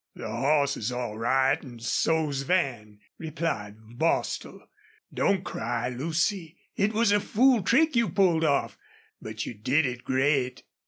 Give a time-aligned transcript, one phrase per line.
[0.15, 4.67] "The hoss's all right an' so's Van," replied Bostil.
[5.13, 6.57] "Don't cry, Lucy.
[6.75, 8.79] It was a fool trick you pulled off,
[9.21, 10.63] but you did it great.